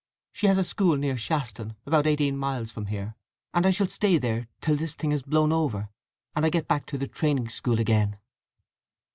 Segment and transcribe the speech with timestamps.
[0.33, 4.47] She has a school near Shaston, about eighteen miles from here—and I shall stay there
[4.59, 5.89] till this has blown over,
[6.35, 8.17] and I get back to the training school again."